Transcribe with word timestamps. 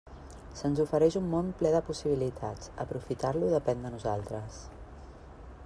Se'ns 0.59 0.79
ofereix 0.83 1.17
un 1.19 1.27
món 1.33 1.51
ple 1.59 1.73
de 1.75 1.81
possibilitats; 1.89 2.71
aprofitar-lo 2.85 3.53
depèn 3.55 3.85
de 3.85 3.93
nosaltres. 3.97 4.59